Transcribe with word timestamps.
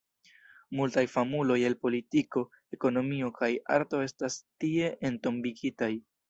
Multaj 0.77 1.01
famuloj 1.15 1.57
el 1.67 1.75
politiko, 1.85 2.43
ekonomio 2.79 3.29
kaj 3.37 3.51
arto 3.77 4.01
estas 4.07 4.39
tie 4.65 4.91
entombigitaj. 5.13 5.93